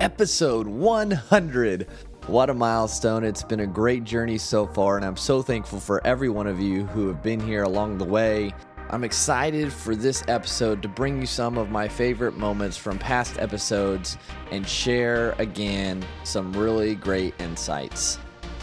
[0.00, 1.86] episode 100.
[2.26, 3.22] What a milestone.
[3.22, 6.58] It's been a great journey so far, and I'm so thankful for every one of
[6.58, 8.54] you who have been here along the way.
[8.88, 13.38] I'm excited for this episode to bring you some of my favorite moments from past
[13.38, 14.16] episodes
[14.50, 18.18] and share again some really great insights.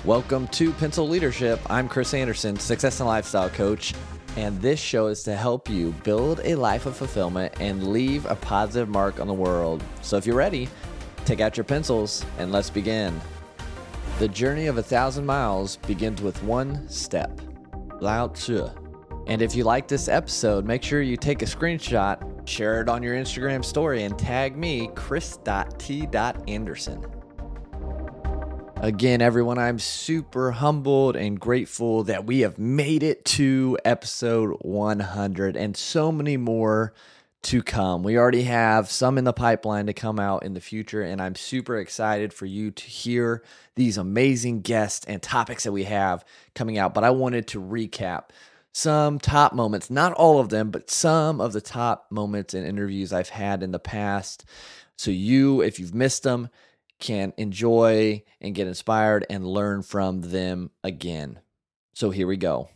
[0.06, 1.60] Welcome to Pencil Leadership.
[1.70, 3.94] I'm Chris Anderson, success and lifestyle coach,
[4.38, 8.36] and this show is to help you build a life of fulfillment and leave a
[8.36, 9.84] positive mark on the world.
[10.02, 10.70] So if you're ready,
[11.28, 13.20] take out your pencils and let's begin.
[14.20, 17.42] The journey of a thousand miles begins with one step.
[18.00, 18.70] Lao Tzu.
[19.28, 23.04] And if you like this episode, make sure you take a screenshot, share it on
[23.04, 25.46] your Instagram story, and tag me, chris.t.anderson.
[28.78, 35.58] Again, everyone, I'm super humbled and grateful that we have made it to episode 100
[35.58, 36.94] and so many more
[37.48, 38.04] to come.
[38.04, 41.36] We already have some in the pipeline to come out in the future, and I'm
[41.36, 43.42] super excited for you to hear
[43.76, 46.26] these amazing guests and topics that we have
[46.56, 46.94] coming out.
[46.94, 48.32] But I wanted to recap
[48.74, 53.14] some top moments, not all of them, but some of the top moments and interviews
[53.14, 54.44] I've had in the past.
[54.98, 56.50] So, you, if you've missed them,
[57.00, 61.40] can enjoy and get inspired and learn from them again.
[61.94, 62.68] So, here we go.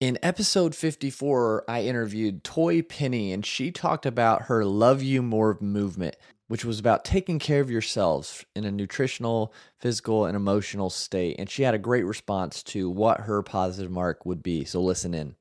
[0.00, 5.58] In episode 54, I interviewed Toye Penny, and she talked about her Love You More
[5.60, 6.14] movement,
[6.46, 11.34] which was about taking care of yourselves in a nutritional, physical, and emotional state.
[11.40, 14.64] And she had a great response to what her positive mark would be.
[14.64, 15.34] So listen in.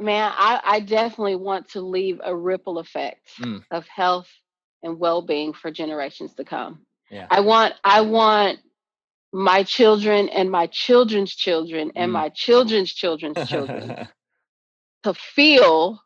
[0.00, 3.62] Man, I, I definitely want to leave a ripple effect Mm.
[3.70, 4.28] of health
[4.82, 6.80] and well-being for generations to come.
[7.08, 7.28] Yeah.
[7.30, 8.58] I want I want
[9.32, 12.14] my children and my children's children and Mm.
[12.14, 13.96] my children's children's children
[15.04, 16.00] to feel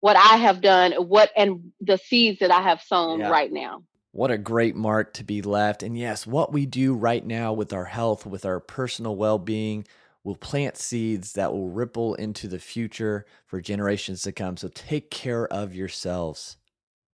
[0.00, 3.30] what I have done, what and the seeds that I have sown Yeah.
[3.30, 3.82] right now.
[4.12, 5.82] What a great mark to be left.
[5.82, 9.86] And yes, what we do right now with our health, with our personal well being,
[10.24, 14.56] will plant seeds that will ripple into the future for generations to come.
[14.56, 16.56] So take care of yourselves.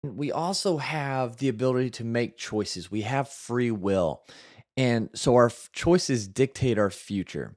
[0.03, 4.23] We also have the ability to make choices, we have free will.
[4.77, 7.55] And so our f- choices dictate our future.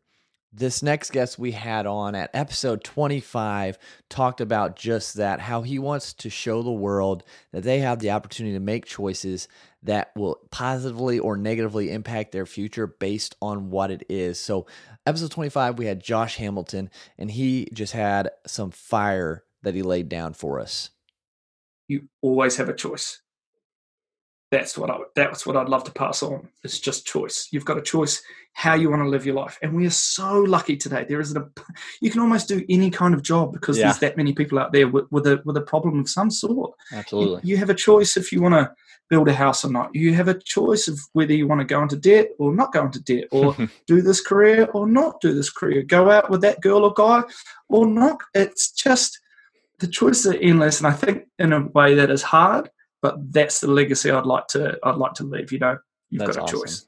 [0.52, 3.78] This next guest we had on at episode 25
[4.08, 8.10] talked about just that how he wants to show the world that they have the
[8.10, 9.48] opportunity to make choices
[9.82, 14.40] that will positively or negatively impact their future based on what it is.
[14.40, 14.66] So,
[15.04, 20.08] episode 25, we had Josh Hamilton, and he just had some fire that he laid
[20.08, 20.90] down for us.
[21.88, 23.20] you always have a choice.
[24.52, 26.48] That's what I that's what I'd love to pass on.
[26.62, 27.48] It's just choice.
[27.50, 30.38] You've got a choice how you want to live your life, and we are so
[30.40, 31.04] lucky today.
[31.08, 31.48] There isn't a
[32.00, 33.86] you can almost do any kind of job because Yeah.
[33.86, 36.74] there's that many people out there with, with a with a problem of some sort.
[36.92, 37.40] You- Absolutely.
[37.42, 38.70] You, have a choice if you want to
[39.10, 39.92] build a house or not.
[39.94, 42.84] You have a choice of whether you want to go into debt or not go
[42.86, 43.56] into debt, or
[43.88, 45.82] do this career or not do this career.
[45.82, 47.24] Go out with that girl or guy
[47.68, 48.20] or not.
[48.32, 49.18] It's just
[49.80, 52.70] the choices are endless, and I think in a way that is hard,
[53.02, 55.52] but that's the legacy I'd like to I'd like to leave.
[55.52, 55.78] You know,
[56.10, 56.60] you've That's got a awesome.
[56.60, 56.86] choice.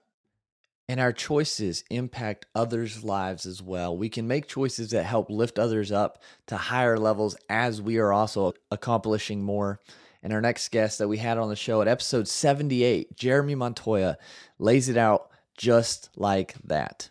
[0.91, 3.97] And our choices impact others' lives as well.
[3.97, 8.13] We can make choices that help lift others up to higher levels as we are
[8.13, 9.81] also accomplishing more.
[10.23, 14.17] And our next guest that we had on the show at episode 78, Jeremy Montoya,
[14.59, 17.11] lays it out just like that.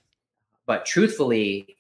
[0.66, 1.76] but truthfully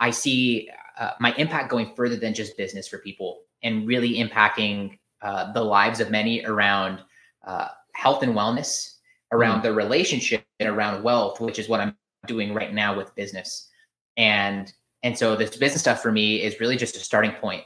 [0.00, 0.68] i see
[0.98, 5.62] uh, my impact going further than just business for people and really impacting uh, the
[5.62, 7.00] lives of many around
[7.46, 8.96] uh, health and wellness
[9.32, 11.96] around the relationship and around wealth which is what i'm
[12.26, 13.68] doing right now with business.
[14.16, 14.72] And
[15.02, 17.64] and so this business stuff for me is really just a starting point.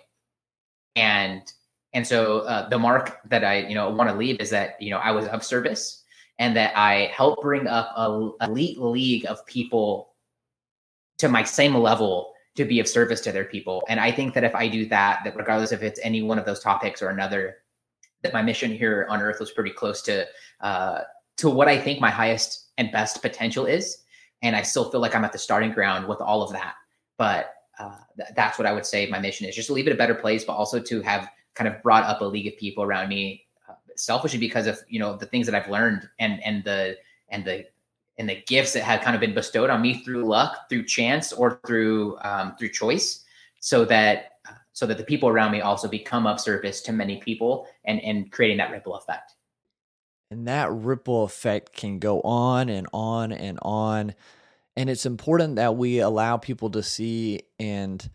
[0.94, 1.42] And
[1.92, 4.90] and so uh, the mark that i you know want to leave is that you
[4.90, 6.02] know i was of service
[6.38, 10.10] and that i help bring up a elite league of people
[11.18, 13.84] to my same level to be of service to their people.
[13.88, 16.46] And I think that if I do that, that regardless if it's any one of
[16.46, 17.58] those topics or another,
[18.22, 20.26] that my mission here on earth was pretty close to
[20.60, 21.00] uh,
[21.36, 23.98] to what I think my highest and best potential is.
[24.42, 26.74] And I still feel like I'm at the starting ground with all of that.
[27.18, 29.92] But uh, th- that's what I would say my mission is just to leave it
[29.92, 32.84] a better place, but also to have kind of brought up a league of people
[32.84, 36.64] around me uh, selfishly because of you know the things that I've learned and and
[36.64, 36.96] the
[37.28, 37.66] and the
[38.18, 41.32] and the gifts that have kind of been bestowed on me through luck, through chance,
[41.32, 43.24] or through um, through choice,
[43.60, 44.32] so that
[44.72, 48.32] so that the people around me also become of service to many people, and and
[48.32, 49.32] creating that ripple effect.
[50.30, 54.14] And that ripple effect can go on and on and on.
[54.76, 58.08] And it's important that we allow people to see and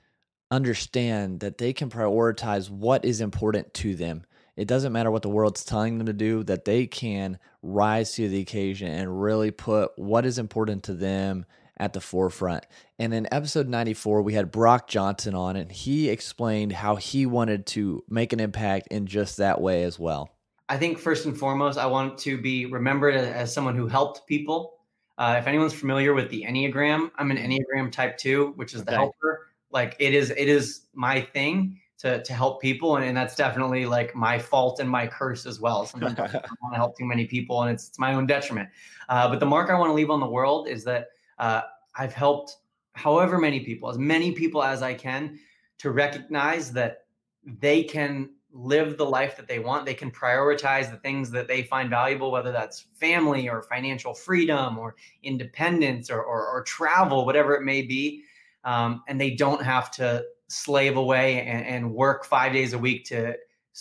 [0.52, 4.26] understand that they can prioritize what is important to them.
[4.62, 8.30] It doesn't matter what the world's telling them to do, that they can rise to
[8.30, 11.46] the occasion and really put what is important to them
[11.78, 12.68] at the forefront.
[13.00, 17.66] And in episode 94, we had Brock Johnson on, and he explained how he wanted
[17.68, 20.30] to make an impact in just that way as well.
[20.70, 24.76] I think first and foremost, I want to be remembered as someone who helped people.
[25.18, 28.92] Uh, if anyone's familiar with the Enneagram, I'm an Enneagram type two, which is the
[28.92, 29.48] helper.
[29.72, 33.86] Like it is, it is my thing to to help people, and, and that's definitely
[33.86, 35.86] like my fault and my curse as well.
[35.86, 38.70] Sometimes I don't want to help too many people, and it's, it's my own detriment.
[39.08, 41.08] Uh, but the mark I want to leave on the world is that
[41.38, 41.62] uh,
[41.96, 42.58] I've helped
[42.94, 45.40] however many people, as many people as I can,
[45.78, 47.06] to recognize that
[47.46, 49.86] they can live the life that they want.
[49.86, 54.78] They can prioritize the things that they find valuable, whether that's family or financial freedom
[54.78, 58.24] or independence or, or, or travel, whatever it may be.
[58.64, 63.06] Um, and they don't have to slave away and, and work five days a week
[63.06, 63.36] to,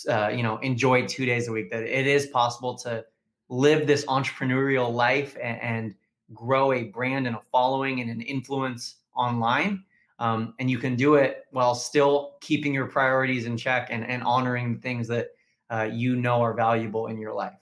[0.09, 1.71] uh, you know, enjoy two days a week.
[1.71, 3.05] That it is possible to
[3.49, 5.95] live this entrepreneurial life and, and
[6.33, 9.83] grow a brand and a following and an influence online
[10.21, 14.21] um, and you can do it while still keeping your priorities in check and, and
[14.21, 15.29] honoring things that
[15.71, 17.57] uh, you know are valuable in your life.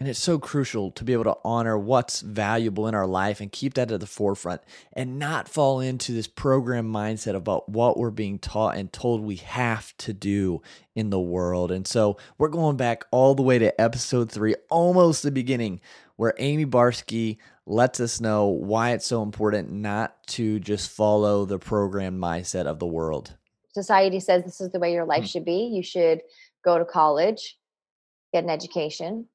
[0.00, 3.50] And it's so crucial to be able to honor what's valuable in our life and
[3.50, 4.60] keep that at the forefront
[4.92, 9.36] and not fall into this program mindset about what we're being taught and told we
[9.36, 10.62] have to do
[10.94, 11.72] in the world.
[11.72, 15.80] And so we're going back all the way to episode three, almost the beginning,
[16.14, 21.58] where Amie Barsky lets us know why it's so important not to just follow the
[21.58, 23.36] program mindset of the world.
[23.74, 25.28] Society says this is the way your life mm.
[25.28, 25.72] should be.
[25.72, 26.20] You should
[26.64, 27.58] go to college,
[28.32, 29.26] get an education,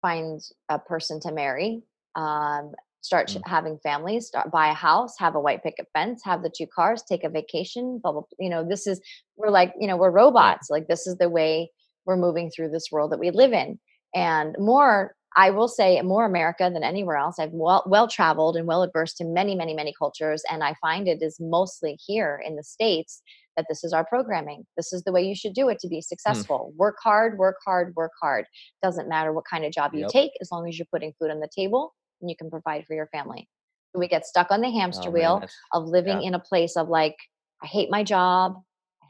[0.00, 1.82] find a person to marry,
[2.14, 3.40] um, start mm.
[3.44, 7.02] having families, start buy a house, have a white picket fence, have the two cars,
[7.02, 9.00] take a vacation, blah, blah, you know, this is
[9.36, 10.68] we're like, you know, we're robots.
[10.70, 11.70] Like this is the way
[12.06, 13.78] we're moving through this world that we live in.
[14.14, 17.38] And more I will say more America than anywhere else.
[17.38, 20.42] I've well, well traveled and well versed to many, many, many cultures.
[20.50, 23.22] And I find it is mostly here in the States
[23.58, 24.64] that this is our programming.
[24.76, 26.02] This is the way you should do it to be hmm.
[26.02, 26.72] successful.
[26.72, 26.76] Mm.
[26.78, 28.46] Work hard, work hard, work hard.
[28.82, 30.10] Doesn't matter what kind of job you yep.
[30.10, 32.94] take, as long as you're putting food on the table and you can provide for
[32.94, 33.48] your family.
[33.94, 36.28] We get stuck on the hamster oh, wheel man, of living yeah.
[36.28, 37.16] in a place of like,
[37.62, 38.54] I hate my job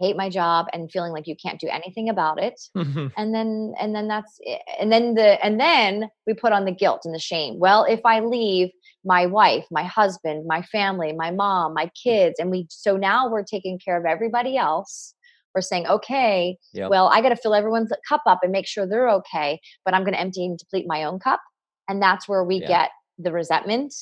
[0.01, 3.07] hate my job and feeling like you can't do anything about it mm-hmm.
[3.17, 4.61] and then and then that's it.
[4.81, 8.01] and then the and then we put on the guilt and the shame well if
[8.05, 8.69] i leave
[9.05, 13.45] my wife my husband my family my mom my kids and we so now we're
[13.45, 15.15] taking care of everybody else
[15.55, 16.91] we're saying okay yep.
[16.91, 20.03] well i got to fill everyone's cup up and make sure they're okay but i'm
[20.03, 21.41] going to empty and deplete my own cup
[21.89, 22.69] and that's where we yeah.
[22.69, 23.95] get the resentment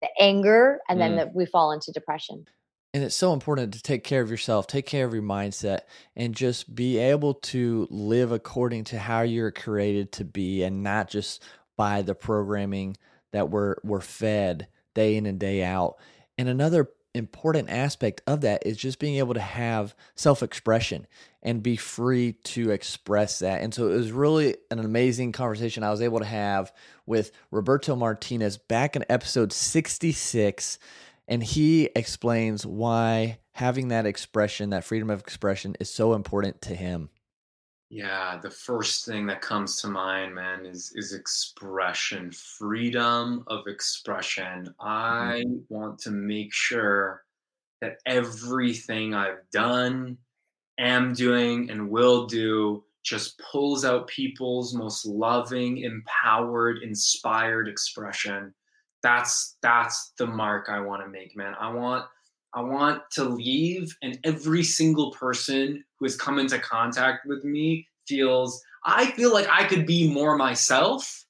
[0.00, 1.02] the anger and mm.
[1.02, 2.44] then the, we fall into depression
[2.94, 5.80] and it's so important to take care of yourself, take care of your mindset,
[6.14, 11.10] and just be able to live according to how you're created to be and not
[11.10, 11.42] just
[11.76, 12.96] by the programming
[13.32, 15.96] that we're, we're fed day in and day out.
[16.38, 21.08] And another important aspect of that is just being able to have self expression
[21.42, 23.60] and be free to express that.
[23.60, 26.72] And so it was really an amazing conversation I was able to have
[27.06, 30.78] with Roberto Martinez back in episode 66
[31.28, 36.74] and he explains why having that expression, that freedom of expression, is so important to
[36.74, 37.08] him.
[37.90, 44.64] Yeah, the first thing that comes to mind, man, is is expression, freedom of expression.
[44.64, 44.74] Mm-hmm.
[44.80, 47.22] I want to make sure
[47.80, 50.18] that everything I've done,
[50.78, 58.52] am doing, and will do just pulls out people's most loving, empowered, inspired expression
[59.04, 61.54] that's that's the mark I want to make, man.
[61.60, 62.06] I want
[62.54, 67.86] I want to leave and every single person who has come into contact with me
[68.08, 71.24] feels I feel like I could be more myself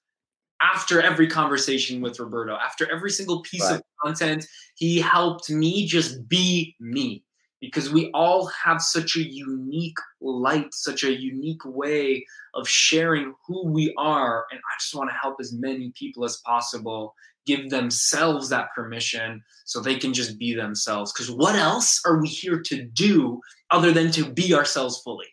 [0.62, 3.76] after every conversation with Roberto, after every single piece right.
[3.76, 7.24] of content, he helped me just be me
[7.60, 13.66] because we all have such a unique light, such a unique way of sharing who
[13.66, 14.46] we are.
[14.50, 17.14] And I just want to help as many people as possible
[17.46, 21.12] give themselves that permission so they can just be themselves.
[21.12, 25.26] Because what else are we here to do other than to be ourselves fully?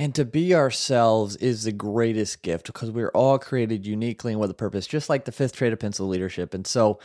[0.00, 4.50] And to be ourselves is the greatest gift because we're all created uniquely and with
[4.50, 6.52] a purpose, just like the fifth trait of pencil leadership.
[6.52, 6.98] And so,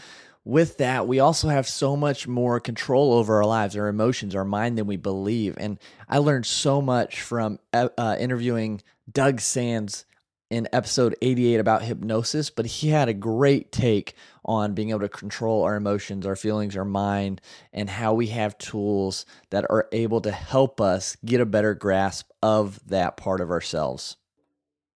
[0.46, 4.46] with that, we also have so much more control over our lives, our emotions, our
[4.46, 5.56] mind than we believe.
[5.60, 8.82] And I learned so much from uh, uh interviewing
[9.12, 10.06] Doug Sands
[10.50, 15.10] in episode 88 about hypnosis, but he had a great take on being able to
[15.10, 17.40] control our emotions, our feelings, our mind,
[17.72, 22.30] and how we have tools that are able to help us get a better grasp
[22.42, 24.18] of that part of ourselves.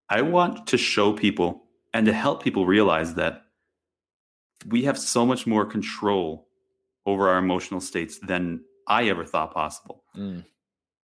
[0.10, 3.44] I want to show people and to help people realize that
[4.66, 6.48] we have so much more control
[7.06, 10.04] over our emotional states than I ever thought possible.
[10.18, 10.46] Mm.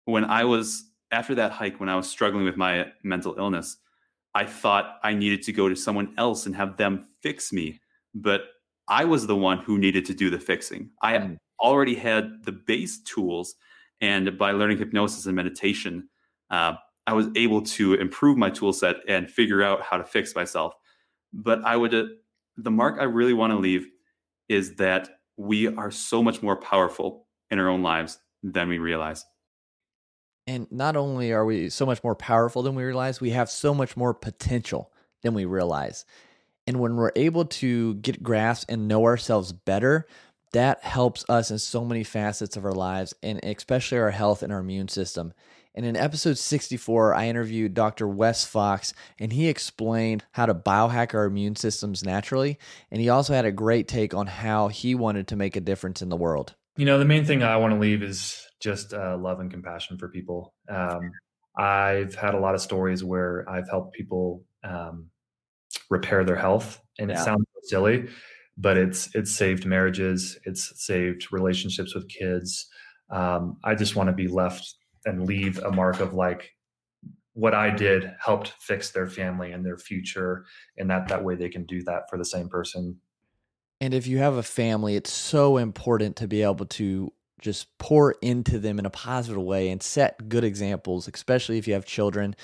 [0.05, 3.79] When I was after that hike, when I was struggling with my mental illness,
[4.35, 7.81] I thought I needed to go to someone else and have them fix me.
[8.15, 8.43] But
[8.89, 10.91] I was the one who needed to do the fixing.
[11.03, 11.37] I mm.
[11.61, 13.55] already had the base tools.
[14.01, 16.09] And by learning hypnosis and meditation,
[16.51, 16.75] uh,
[17.07, 20.75] I was able to improve my tool set and figure out how to fix myself.
[21.33, 22.05] But I would, uh,
[22.57, 23.89] the mark I really want to leave
[24.49, 29.25] is that we are so much more powerful in our own lives than we realize.
[30.49, 33.75] And not only are we so much more powerful than we realize, we have so
[33.75, 34.91] much more potential
[35.21, 36.07] than we realize.
[36.67, 40.07] And when we're able to get grasp and know ourselves better,
[40.53, 44.51] that helps us in so many facets of our lives and especially our health and
[44.51, 45.35] our immune system.
[45.75, 48.09] And in episode 64, I interviewed Dr.
[48.09, 52.59] Wes Fox, and he explained how to biohack our immune systems naturally.
[52.91, 56.01] And he also had a great take on how he wanted to make a difference
[56.01, 56.55] in the world.
[56.79, 59.99] You know, the main thing I want to leave is just uh, love and compassion
[59.99, 60.55] for people.
[60.69, 61.11] Um,
[61.57, 65.11] I've had a lot of stories where I've helped people um,
[65.91, 67.21] repair their health, and yeah.
[67.21, 68.09] it sounds silly,
[68.57, 72.69] but it's it's saved marriages, it's saved relationships with kids.
[73.11, 74.75] Um, I just want to be left
[75.05, 76.51] and leave a mark of like
[77.33, 80.45] what I did helped fix their family and their future,
[80.77, 83.01] and that that way they can do that for the same person.
[83.81, 88.13] And if you have a family, it's so important to be able to just pour
[88.23, 92.35] into them in a positive way and set good examples, especially if you have children,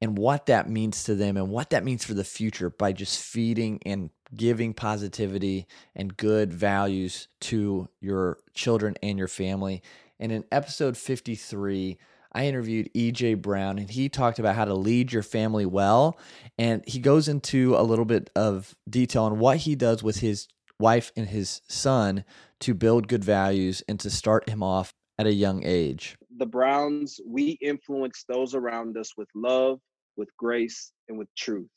[0.00, 3.22] and what that means to them and what that means for the future by just
[3.22, 9.82] feeding and giving positivity and good values to your children and your family.
[10.18, 11.98] And in episode 53,
[12.32, 16.18] I interviewed EJ Brown and he talked about how to lead your family well.
[16.58, 20.48] And he goes into a little bit of detail on what he does with his
[20.78, 22.24] wife and his son
[22.62, 26.16] to build good values and to start him off at a young age.
[26.38, 29.78] The Browns, we influence those around us with love,
[30.16, 31.68] with grace, and with truth.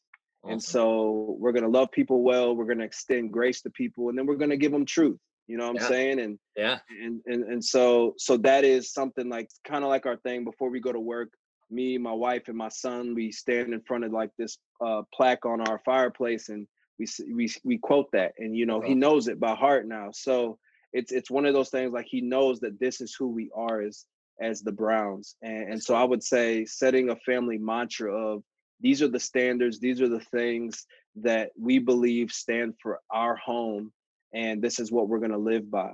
[0.43, 0.53] Awesome.
[0.53, 4.09] And so we're going to love people well, we're going to extend grace to people,
[4.09, 5.19] and then we're going to give them truth.
[5.47, 6.19] You know what I'm saying?
[6.19, 10.17] And yeah, and and and so so that is something like kind of like our
[10.17, 11.29] thing before we go to work.
[11.69, 15.45] Me, my wife, and my son, we stand in front of like this uh, plaque
[15.45, 19.39] on our fireplace, and we we we quote that, and you know he knows it
[19.39, 20.09] by heart now.
[20.13, 20.57] So
[20.95, 23.81] it's it's one of those things like he knows that this is who we are
[23.81, 24.05] as
[24.41, 25.35] as the Browns.
[25.41, 28.43] And, and so I would say setting a family mantra of
[28.81, 30.85] these are the standards, these are the things
[31.17, 33.91] that we believe stand for our home,
[34.33, 35.91] and this is what we're going to live by.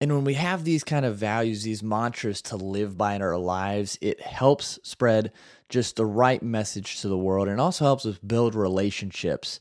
[0.00, 3.38] And when we have these kind of values, these mantras to live by in our
[3.38, 5.32] lives, it helps spread
[5.68, 9.60] just the right message to the world and also helps us build relationships.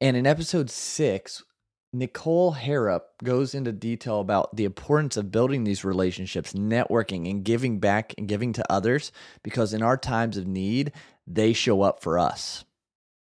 [0.00, 1.42] And in episode six,
[1.94, 7.80] Nichole Harrop goes into detail about the importance of building these relationships, networking, and giving
[7.80, 9.10] back and giving to others
[9.42, 10.92] because in our times of need,
[11.26, 12.64] they show up for us.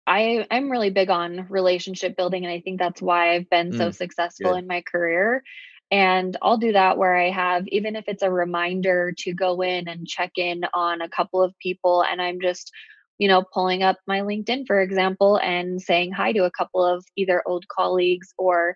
[0.07, 3.79] I, I'm really big on relationship building, and I think that's why I've been mm,
[3.79, 4.59] so successful good.
[4.59, 5.43] in my career.
[5.91, 9.89] And I'll do that where I have, even if it's a reminder to go in
[9.89, 12.73] and check in on a couple of people, and I'm just
[13.21, 17.05] you know, pulling up my LinkedIn, for example, and saying hi to a couple of
[17.19, 18.75] either old colleagues or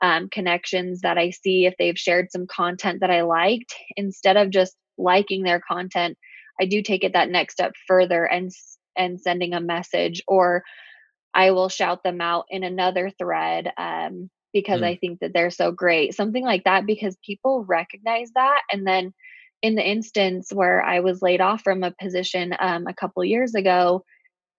[0.00, 3.74] um, connections that I see if they've shared some content that I liked.
[3.98, 6.16] Instead of just liking their content,
[6.58, 8.50] I do take it that next step further and
[8.96, 10.64] and sending a message, or
[11.34, 14.84] I will shout them out in another thread um, because mm.
[14.84, 16.14] I think that they're so great.
[16.14, 19.12] Something like that because people recognize that and then
[19.62, 23.54] in the instance where I was laid off from a position um, a couple years
[23.54, 24.04] ago,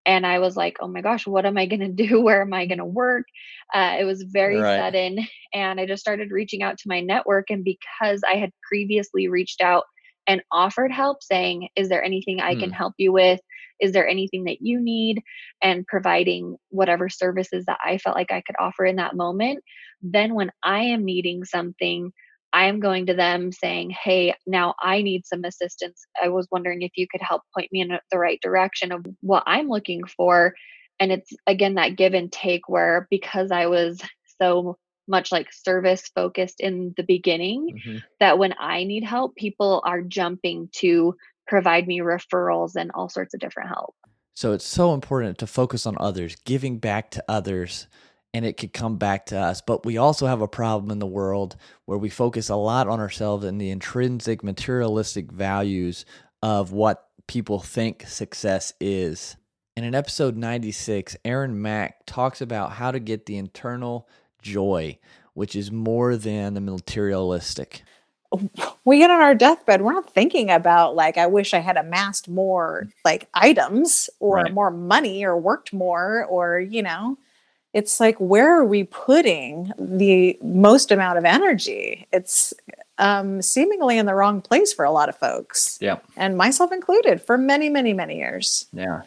[0.05, 2.21] and I was like, oh my gosh, what am I going to do?
[2.21, 3.25] Where am I going to work?
[3.73, 4.77] Uh, it was very right.
[4.77, 5.19] sudden.
[5.53, 7.49] And I just started reaching out to my network.
[7.49, 9.83] And because I had previously reached out
[10.27, 12.61] and offered help, saying, is there anything I hmm.
[12.61, 13.39] can help you with?
[13.81, 15.21] Is there anything that you need?
[15.61, 19.63] And providing whatever services that I felt like I could offer in that moment.
[20.01, 22.13] Then when I am needing something,
[22.53, 26.05] I am going to them saying, Hey, now I need some assistance.
[26.23, 29.43] I was wondering if you could help point me in the right direction of what
[29.45, 30.53] I'm looking for.
[30.99, 33.99] And it's again that give and take where because I was
[34.41, 37.97] so much like service focused in the beginning, mm-hmm.
[38.19, 41.15] that when I need help, people are jumping to
[41.47, 43.95] provide me referrals and all sorts of different help.
[44.33, 47.87] So it's so important to focus on others, giving back to others,
[48.33, 49.61] and it could come back to us.
[49.61, 52.99] But we also have a problem in the world where we focus a lot on
[52.99, 56.05] ourselves and the intrinsic materialistic values
[56.41, 59.35] of what people think success is.
[59.75, 64.07] And in episode 96, Erin Mac talks about how to get the internal
[64.41, 64.99] joy,
[65.33, 67.83] which is more than the materialistic
[68.85, 72.27] we get on our deathbed we're not thinking about like i wish i had amassed
[72.27, 74.53] more like items or right.
[74.53, 77.17] more money or worked more or you know
[77.73, 82.53] it's like where are we putting the most amount of energy it's
[82.99, 87.21] um, seemingly in the wrong place for a lot of folks yeah and myself included
[87.21, 89.01] for many many many years yeah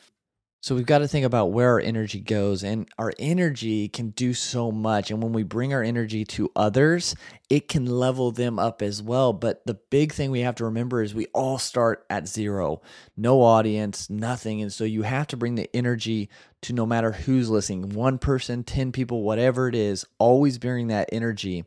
[0.67, 4.35] so we've got to think about where our energy goes, and our energy can do
[4.35, 5.13] so much.
[5.13, 7.15] And when we bring our energy to others,
[7.49, 9.33] it can level them up as well.
[9.33, 12.83] But the big thing we have to remember is we all start at zero,
[13.17, 14.61] no audience, nothing.
[14.61, 16.29] And so you have to bring the energy
[16.67, 21.09] to no matter who's listening one person, 10 people, whatever it is, always bearing that
[21.13, 21.65] energy.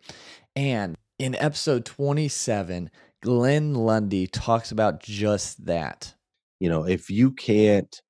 [0.55, 2.91] And in episode 27,
[3.21, 6.13] Glen Lundy talks about just that.
[6.59, 8.01] You know, if you can't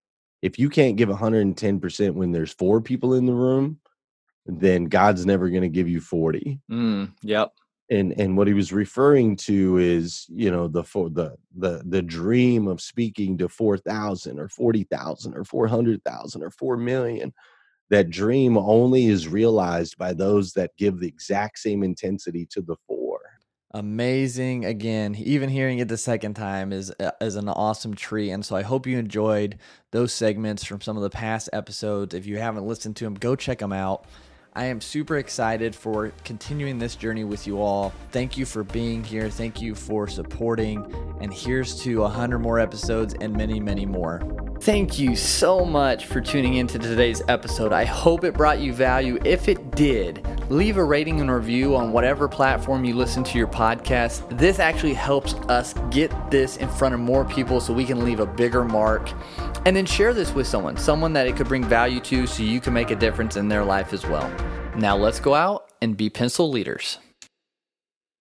[0.41, 3.77] if you can't give 110% when there's four people in the room,
[4.45, 6.61] then God's never going to give you 40.
[6.71, 7.51] Mm, yep.
[7.91, 12.01] And and what he was referring to is, you know, the for the the the
[12.01, 17.33] dream of speaking to 4,000 or 40,000 or 400,000 or 4 million.
[17.89, 22.75] That dream only is realized by those that give the exact same intensity to the
[22.87, 23.19] four.
[23.71, 28.43] Amazing again even hearing it the second time is uh, is an awesome treat and
[28.43, 29.59] so i hope you enjoyed
[29.91, 32.15] those segments from some of the past episodes.
[32.15, 34.05] If you haven't listened to them go check them out
[34.55, 37.93] I am super excited for continuing this journey with you all.
[38.11, 39.29] Thank you for being here.
[39.29, 40.91] Thank you for supporting.
[41.21, 44.23] And here's to 100 more episodes and many, many more.
[44.61, 47.71] Thank you so much for tuning into today's episode.
[47.71, 49.19] I hope it brought you value.
[49.23, 53.47] If it did, leave a rating and review on whatever platform you listen to your
[53.47, 54.37] podcast.
[54.37, 58.19] This actually helps us get this in front of more people so we can leave
[58.19, 59.11] a bigger mark.
[59.65, 62.59] And then share this with someone, someone that it could bring value to so you
[62.59, 64.29] can make a difference in their life as well.
[64.75, 66.97] Now let's go out and be pencil leaders.